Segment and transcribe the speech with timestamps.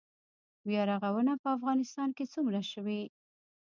[0.67, 3.01] بیا رغونه په افغانستان کې څومره شوې؟